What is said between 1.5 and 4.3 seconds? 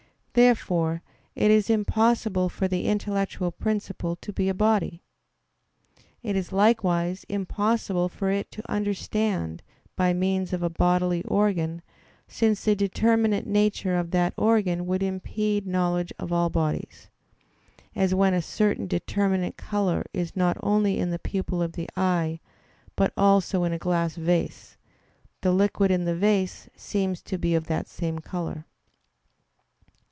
is impossible for the intellectual principle